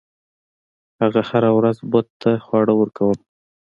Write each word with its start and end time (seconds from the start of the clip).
هغه 1.01 1.21
هره 1.29 1.51
ورځ 1.57 1.77
بت 1.91 2.07
ته 2.21 2.31
خواړه 2.45 2.73
ورکول. 2.77 3.17